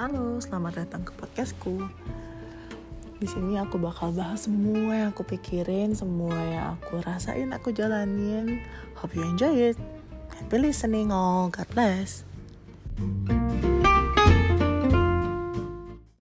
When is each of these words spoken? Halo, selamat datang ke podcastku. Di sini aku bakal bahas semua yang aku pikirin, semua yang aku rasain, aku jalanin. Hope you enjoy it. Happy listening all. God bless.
Halo, 0.00 0.40
selamat 0.40 0.80
datang 0.80 1.04
ke 1.04 1.12
podcastku. 1.12 1.76
Di 3.20 3.28
sini 3.28 3.60
aku 3.60 3.76
bakal 3.76 4.16
bahas 4.16 4.48
semua 4.48 4.96
yang 4.96 5.12
aku 5.12 5.28
pikirin, 5.28 5.92
semua 5.92 6.32
yang 6.40 6.80
aku 6.80 7.04
rasain, 7.04 7.52
aku 7.52 7.68
jalanin. 7.68 8.64
Hope 8.96 9.12
you 9.12 9.28
enjoy 9.28 9.52
it. 9.52 9.76
Happy 10.32 10.56
listening 10.56 11.12
all. 11.12 11.52
God 11.52 11.68
bless. 11.76 12.24